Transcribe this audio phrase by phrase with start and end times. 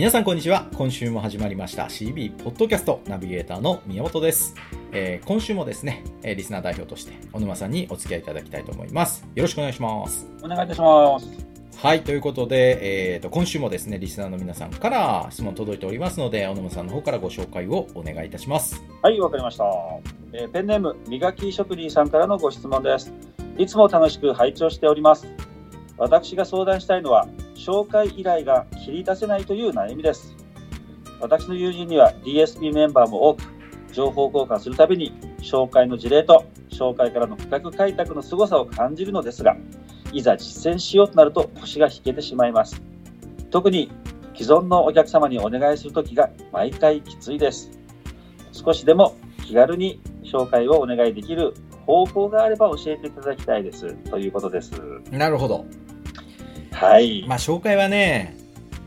[0.00, 0.66] 皆さんこんにちは。
[0.76, 4.54] 今週も始まりました CB ポッドキャストナビゲーターの宮本です。
[4.92, 9.28] えー、今週もですね、えリスナー代表として小沼さんにお付き合いいただきたいと思います。
[9.34, 10.26] よろしくお願いします。
[10.42, 11.28] お願いいたします。
[11.76, 18.82] はい、ということで、えーと、今週もですね、リスナーの皆さんから質問届いておりますので、小沼さんの方からご紹介をお願いいたします。
[19.02, 19.66] はい、わかりました。
[20.32, 23.12] えー、ペンネーム、磨き職人さんからのご質問です。
[23.58, 25.26] いつも楽しく拝聴しております。
[25.98, 27.28] 私が相談したいのは、
[27.60, 30.34] 紹介依頼が切り出せないという悩みです。
[31.20, 33.42] 私の友人には DSP メンバーも多く、
[33.92, 39.58] 情報交換するたびに紹介の事例と紹介からの区画開拓の凄さを感じるのですが、
[40.10, 42.80] いざ実践しようとなると腰が引けてしまいます。
[43.50, 43.92] 特に
[44.34, 47.70] 既存のお客様にお願いするときが毎回きついです。
[48.52, 51.52] 少しでも気軽に紹介をお願いできる
[51.84, 54.72] 方法があれば教えていただきたいですということです。
[55.10, 55.66] なるほど。
[56.80, 57.26] はい。
[57.28, 58.38] まあ紹介はね、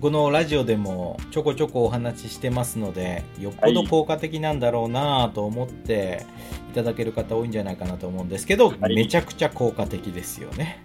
[0.01, 6.25] このラジオでもちょこちょこお話ししてますので、よっぽど効果的なんだろうなと思って
[6.71, 10.83] いただける方多いんじゃないかなと思うんですけど、はい、めちゃくちゃ効果的ですよね。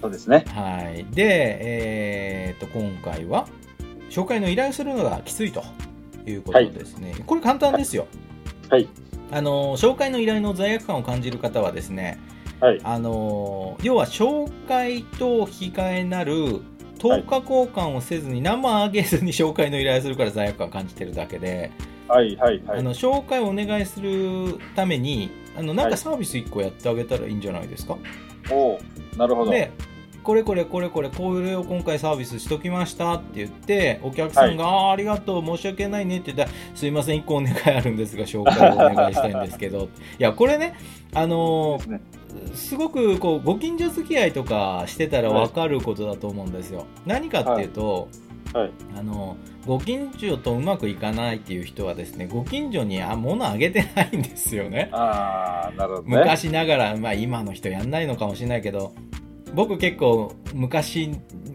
[0.00, 0.44] そうですね。
[0.46, 1.04] はい。
[1.12, 3.48] で、えー、と、今回は、
[4.08, 5.64] 紹介の依頼をするのがきついと
[6.24, 7.10] いうことですね。
[7.10, 8.06] はい、これ簡単ですよ。
[8.70, 8.88] はい。
[9.32, 12.20] あの、紹介の依頼の罪悪感を感じる方はですね、
[12.64, 16.62] はい、あの要は紹介と引き換えなる
[16.98, 21.70] 10日交換をせずに何もあげずに紹介の依頼するから罪悪感を感じてるだけで、
[22.08, 28.02] はいはいはい、あの紹介をお願いするためにあのなんかサービス1個やってあげたらいいんじゃないですか、はい、
[28.50, 28.80] お
[29.18, 29.50] なるほど。
[29.50, 29.70] で
[30.22, 39.90] これこれこれこれこれを今回サービスしときましたって言ってお客さんが、はい、あありがとう申し訳ないねって言ったらすいません1個お願いあるんですが紹介をお願いしたいんですけど。
[40.18, 40.78] いやこれね
[41.12, 42.00] あのー
[42.54, 46.80] すごくこうご近所付き合いとかしてたら分かることだと思うんですよ。
[46.80, 48.08] はい、何かっていうと、
[48.52, 49.36] はい、あの
[49.66, 54.90] ご近所とうまくいかないっていう人はですねご近所にあ物あげてないんですよね。
[54.92, 58.94] あなるほど、ね、昔ながら、まあ、今の人やんないのかもしれないけど
[59.54, 61.10] 僕結構昔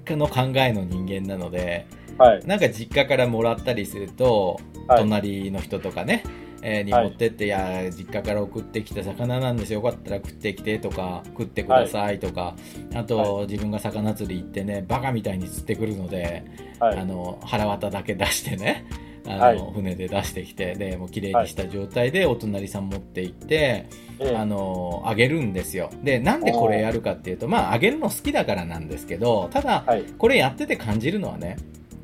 [0.08, 1.86] の考えの人間なので、
[2.18, 6.24] はい、なんか実家からもらったりすると、隣の人とかね
[6.62, 9.80] えー、に持ってって、はい、いや実家から送ってきた魚なんですよ。
[9.80, 12.56] よかったら食ってきてとか食ってくださいとか、は
[12.94, 16.44] い、あと、はい、自分が魚釣り行ってねバカみたいに釣ってくるので、
[16.80, 18.86] あの腹渡だけ出してね
[19.28, 23.88] あの、船で出してきてでもう綺麗にした状態でお隣さん持って行って、
[24.36, 25.90] あのあげるんですよ。
[26.04, 29.86] でなんでこれやるかっていうとまああげるの好きだからなんですけどただ、
[30.18, 31.58] これやってて感じるのはね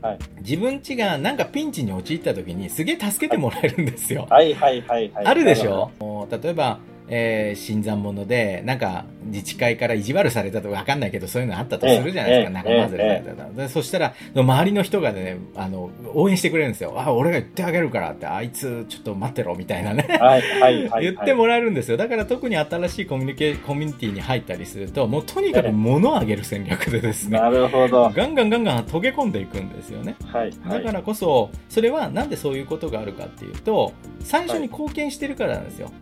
[0.05, 4.27] はい、自分ちがなんかピンチに陥った時にすげえ助けてもらえるんですよ。
[4.29, 5.25] はいはいはいはい。
[5.25, 5.89] あるでしょ？
[6.29, 6.77] 例えば、
[7.07, 13.69] えー、新参者で、なんか、自治会から意地悪されたとかわかんないけど、そういうのあったとするじゃないですか、仲間ずれされたら。
[13.69, 16.93] そしたら、周りの人がね、あの、応援してくれるんですよ。
[16.97, 20.05] あ、俺が言ってあげるからって、あいつちょっと待ってろ、みたいなね。
[20.19, 21.97] はいはいはい、 言ってもらえるんですよ。
[21.97, 27.39] だから特に新しいコミュニケコミュニティに入ったりすると、もうとにかく物をあげる戦略でですね。
[27.39, 28.11] なるほど。
[28.15, 30.15] ガンガンガンガン溶け込んでいくんですよね。
[30.25, 30.51] はい。
[30.69, 35.87] だからこそ、それはなんでそういうことがあるかっていうと、最初に貢献してるからなんですよ。
[35.87, 35.95] はい、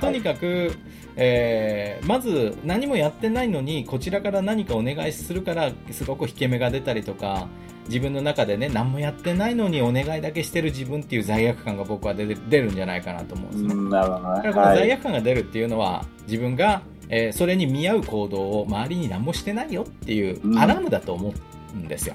[0.00, 0.72] とにかく、
[1.16, 7.48] えー、まず何もやってないのにこちらから何かお願いするからすごく引け目が出たりとか
[7.86, 13.90] 自分の中でね何もやってないのにお願いだけしてる自分っていう罪悪感が僕は出るんじゃないかなと思うんですね。
[13.90, 21.34] なるほどねだからこの罪悪感が出るっていうのは、はい、自分が、えー、それに見合う行動を周りに何もしてないよっていうアラームだと思
[21.74, 22.14] うんですよ。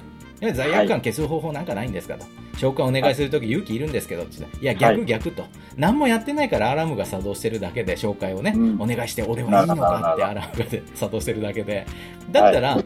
[0.53, 2.25] 罪悪感消す方法なんかないんですかと。
[2.57, 5.45] 紹介お願いするとき勇気いるんですけどっていや、逆逆と、
[5.75, 11.85] 何もやってないからアラームが作動してるだけで、紹介をね、うん、お願いして、俺はいいのかってアラームが作動してるだけで、
[12.31, 12.77] だったら、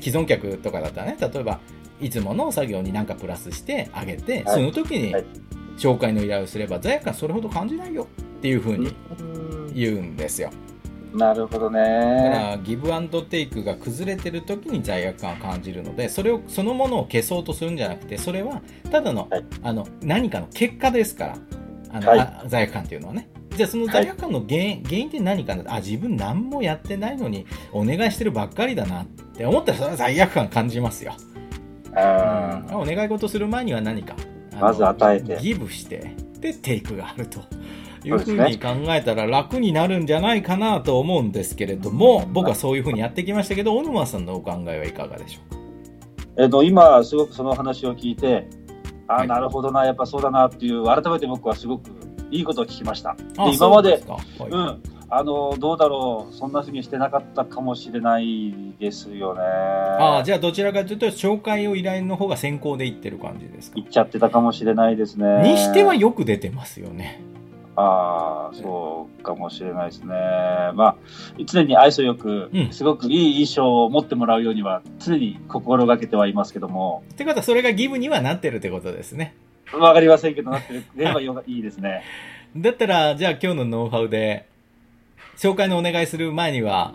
[0.00, 1.58] 既存客とかだったらね、例えば、
[2.00, 5.14] いつもの作業に何かプラスしてあげて、その時に
[5.78, 8.06] 紹介の依頼をすれば、罪悪感それほど感じないよ
[8.38, 8.94] っていうふうに
[9.74, 10.50] 言うんですよ。
[11.16, 11.80] なるほどね。
[11.80, 18.60] だからギブアンドテイクが崩れてる時に罪悪感を感じるのでそれをそのものを消そうとするんじゃなくてそれは
[18.90, 21.38] ただのはい、あの何かの結果ですから
[21.90, 23.28] あの、はい、罪悪感っていうのはね。
[23.56, 31.14] じゃあその罪悪感の原因はい、原因って何かなあ自分何もやってないのにお願いしてるばっかりだなって思ったらそれは罪悪感感じますよ。
[31.94, 34.14] あうん、お願い事する前には何か
[34.60, 37.40] まず与えてギブしてでテイクがあると。
[38.08, 45.60] いうふうに考えたら楽になるんじゃないかなと思うんですけれども、僕はそういうふうにやってきましたけど、小沼さんのお考えはいかがでしょうか？
[46.38, 48.46] えっと、今、すごくその話を聞いて、
[49.08, 51.90] あ、はい、なるほどな、やっぱそうだなっていう、改めて僕はすごく
[52.30, 53.14] いいことを聞きました。
[53.14, 59.40] で今まで、はい、うん、あのどうだろう、そんなふうにしてなかったかもしれないですよね。
[59.40, 63.78] ああ、じゃあどちらかというと、紹介を依頼の方が先行でいってる感じですか？
[63.78, 65.42] いっちゃってたかもしれないですね。
[65.42, 67.22] にしてはよく出てますよね。
[67.76, 70.14] ああ、そうかもしれないですね。
[70.74, 70.96] まあ、
[71.44, 77.04] 常に愛想よく、すごくいい印象を持ってもらうようには、常に心がけてはいますけども。
[77.12, 79.34] ってことは、それがギブにはなってるってことですね。
[79.72, 80.84] わかりませんけど、なってる。
[80.96, 82.02] ればよいいですね。
[82.56, 84.46] だったら、じゃあ今日のノウハウで、
[85.36, 86.94] 紹介のお願いする前には、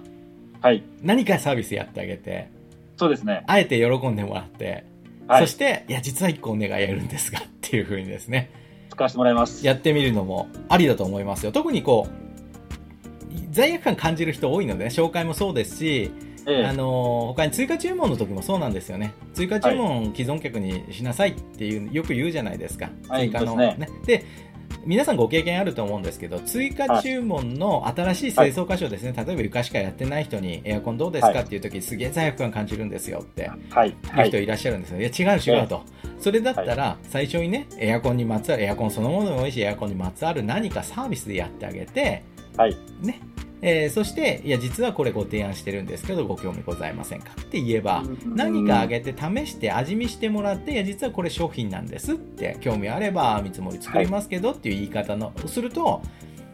[0.61, 0.83] はい。
[1.03, 2.49] 何かサービスやってあげて、
[2.97, 3.43] そうですね。
[3.47, 4.83] あえて喜んでもらって、
[5.27, 8.49] はい、そして、いや、実は一個お願いやるんですが、っていうふうにですね。
[8.91, 9.65] 使わせてもらいます。
[9.65, 11.51] やってみるのもありだと思いますよ。
[11.51, 12.21] 特にこう、
[13.51, 16.11] 罪悪感感じる人多いので、ね、紹介もそうですし、
[16.47, 19.13] ええ、あの他に追加注文の時もそうなんですよね。
[19.33, 22.89] 追加注文、既存客にしなさいっていう、よく言うじゃないですか。
[23.15, 23.89] 追加の、ね。
[24.05, 24.25] で
[24.85, 33.51] 皆さんご経験あると思うんですけど、追加注文の新しい清掃箇所ですね、はい、例えば床しかやってない人にエアコンどうですかっていう時、すげえ罪悪感感じるんですよって
[34.15, 34.99] 言う人いらっしゃるんですよ。
[34.99, 35.83] いや、違う違うと。
[36.21, 42.23] それだったら、最初にね、エアコンにまつわる、エアコンそのものでもいいし、エアコンにまつわる何かサービスでやってあげて、
[42.55, 43.19] はい、ね、
[43.61, 56.01] えー、そして、いや、実はこれご提案してるんですけど、ご興味ございませんかって言えば、何かあげて試して味見してもらって、いや、実はこれ商品なんですって、興味あれば見積もり作りますけどっていう言い方の、すると、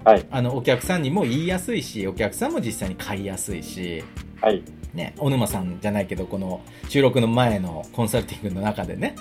[0.03, 4.03] はい、あの、お客さんにも言いやすいし、お客さんも実際に買いやすいし、
[4.41, 4.63] はい。
[4.93, 9.15] ね、小沼さんじゃないけど、この収録の前のコンサルティングの中でね、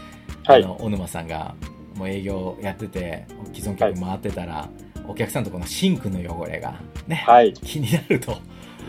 [0.47, 1.55] はい、あの、小沼さんが
[1.95, 6.75] もう営業やってて、既存客回ってたら、はいお客さんとこのシンクの汚れが
[7.07, 8.37] ね、はい、気になると。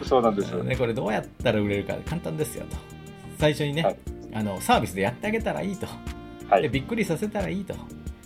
[0.03, 0.75] そうなんですよ、ね。
[0.75, 2.77] これどうやったら売れるか簡単ですよと。
[3.39, 3.97] 最初にね、はい、
[4.33, 5.87] あのサービスでやってあげたらいいと。
[6.49, 7.75] はい、でびっくりさせたらいいと。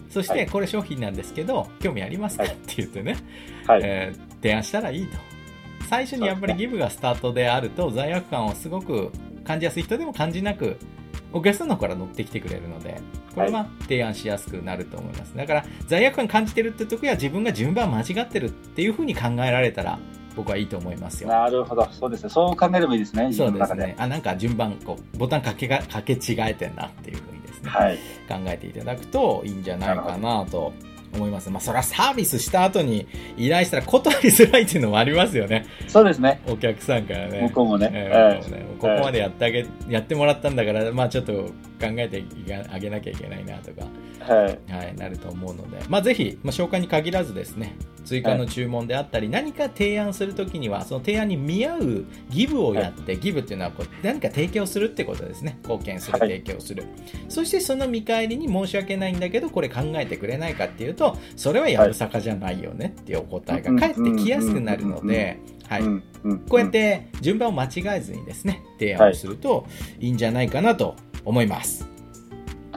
[0.09, 3.15] そして、これ商品なんですけど、興味ありますか、って言ってね、
[3.65, 5.17] はい、えー、提案したらいいと。
[5.89, 9.11] 最初にやっぱりギブがスタートであると、罪悪感をすごく
[9.45, 10.77] 感じやすい人でも感じなく
[11.33, 13.01] お客さんの方から乗ってきてくれるので、
[13.33, 15.35] これは提案しやすくなると思います。
[15.35, 19.99] だから、罪悪感感じてるって時は自分が順番間違ってるっていうふうに考えられたら、
[20.35, 21.29] 僕はいいと思いますよ。
[21.29, 21.87] なるほど。
[21.91, 22.29] そうですね。
[22.29, 23.31] そう考えればいいですね。
[23.33, 23.95] そうですね。
[23.97, 27.69] あ、なんか順番、こう、ボタンかけが、かけ違えてんなっていうふうにですね。
[27.69, 27.97] はい。
[28.27, 30.73] 考えていただくといいんじゃないかなと
[31.13, 31.49] 思います。
[31.49, 35.65] まあ、それはサービスした後に依頼したら断りづらいっていうのもありますよね。
[35.87, 36.41] そうですね。
[36.47, 37.41] お客さんからね。
[37.41, 37.89] 向こうもね。
[37.93, 41.51] えー、ねここまでやってあげ、やってもらったんだから、まあちょっと考
[41.97, 42.23] えて
[42.71, 43.87] あげなきゃいけないなとか、
[44.19, 44.59] はい。
[44.71, 55.59] はい、なると思うので、まあぜひ、まあ紹介に限らずですね、追加の注文であったり、はい、何か提案するときには、その提案に見合うギブをやって、はい、ギブっていうのはこう何か提供するってことですね。
[55.63, 56.85] 貢献する、提供する。
[57.29, 65.83] そしてその見返りに申し訳ないんだけど、これ考えてくれないかっていうと、それはやぶさかじゃないよねっていうお答えが返ってきやすくなるので、はい。
[66.49, 69.65] こうやって順番を間違えずにですね、提案をすると
[69.99, 70.95] いいんじゃないかなと
[71.25, 71.87] 思います。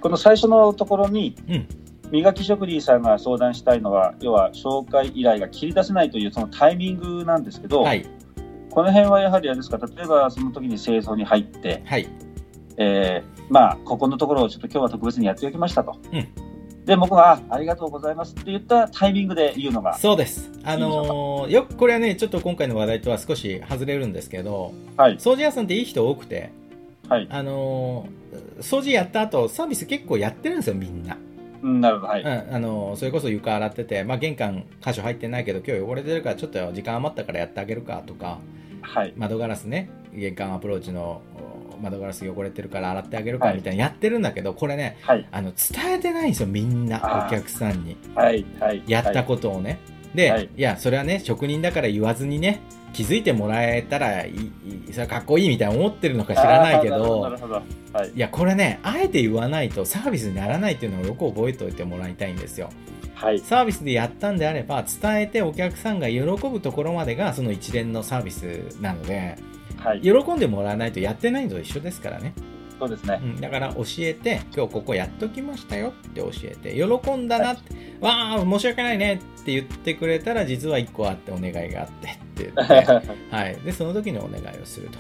[0.01, 1.67] この最初のところに、うん
[2.15, 8.07] 磨き職人さんが相談したいのは、要は紹介依頼が切り出せないというそのタイミングなんですけど、はい、
[8.71, 12.09] この辺はやはりあれですか、例えばその時に清掃に入って、はい、
[12.77, 15.99] えー、まあ、ここのところをちょっと今日は特別にやっておきましたと。
[16.13, 16.29] うん
[16.85, 19.97] で、僕が、ありがとうございますって言ったタイミングで言うのが。
[19.97, 20.51] そうです。
[20.65, 26.53] あのー、よく、これはね、ちょっと今回の話題とは少し外れるんですけど、はい、掃除屋さんっていい人多くて、
[27.09, 31.17] はい、あのー、掃除やった後、サービス結構やってるんですよ、みんな。
[31.65, 32.23] なるほど、はい。
[32.23, 38.39] うん、あの、それこそ床洗ってて、まあ、玄関箇所入ってないけど、今日汚れてるからちょっと時間余ったからやってあげるかとか、
[38.83, 39.15] はい。
[39.17, 41.23] 窓ガラスね、玄関アプローチの
[41.81, 47.97] 窓ガラス汚れてるから洗ってあげるかみたいなやってるんだけど、これね、はい、あの、伝えてないんですよ、みんな、お客さんに。
[48.15, 48.83] はい、はい。
[48.87, 49.79] やったことをね。
[50.15, 52.61] で、はい、いや、それはね、職人だから言わずにね、
[52.93, 54.53] 気づいてもらえたらいい、
[54.91, 62.71] それはかっこいいみたいな思ってるのか知らないけど、はい、いや、これね、あえて言わないとサービスにならないっていうのをよく覚えておいてもらいたいんですよ。
[63.15, 68.45] はい、サービスでやったんであれば、伝えてお客さんが喜ぶところまでがその一連のサービス
[68.81, 69.37] なので、
[69.79, 72.35] はい、喜んでもらわないとやってないのと一緒ですからね。
[72.79, 84.99] そうですね、うん、だから教えて、今日ここやっときましたよって教えて、喜んだなって、はい、わあ、申し訳ないねって言ってくれたら、実は1個あってお願いがあってって言って、はい、でその時にお願いをすると。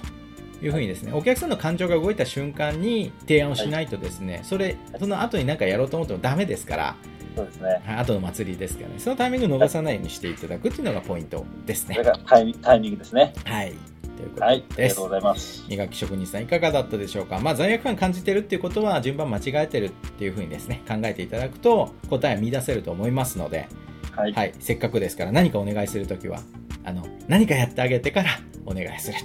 [0.63, 6.97] いうふうにですね、お客さんの感情が動いた瞬間に提案をしないとですね、それ、その後に何かやろうと思ってもダメですから、
[7.37, 7.83] そうですね。
[7.87, 11.97] 後の祭りですからね、そのタイミングを逃さないようにしていただくっていうのがポイントですね。
[11.97, 12.45] それがタイ
[12.81, 13.35] ミングですね。
[13.45, 13.75] はい。
[14.17, 14.43] ということです。
[14.43, 15.65] はい、ありがとうございます。
[15.69, 17.39] 磨き職人さんいかがだったでしょうか？
[17.39, 23.69] まあ、罪悪感感じてるっていうことは順番間違えてるっていうふうにですね、考えていただくと答え見出せると思いますので、
[24.13, 26.41] はい、はい、せっかくですから何かお願いするときは、
[26.85, 28.31] あの、何かやってあげてから
[28.65, 29.19] お願いする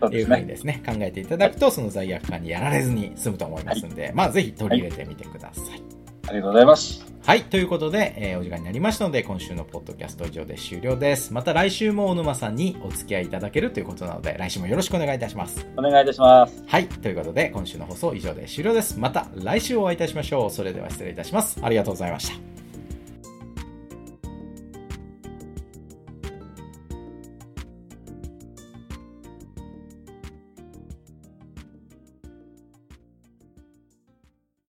[0.00, 5.82] というふうにですね、考えていただくと、その罪悪感にやられずに済むと思いますんで、まあ、ぜひ取り入れてみてください。
[6.26, 7.13] ありがとうございます。
[7.26, 7.44] はい。
[7.44, 11.32] ということで、えー、お時間になりましたので、今週のポッドキャスト以上で終了です。
[11.32, 15.66] また来週も小沼さんにお付き合いいただけるということなので、来週もよろしくお願いいたします。
[15.78, 16.62] お願いいたします。
[16.66, 16.86] はい。
[16.86, 18.98] ということで、今週の放送以上で終了です。
[18.98, 20.50] また来週お会いいたしましょう。
[20.50, 21.58] それでは失礼いたします。
[21.62, 22.53] ありがとうございました。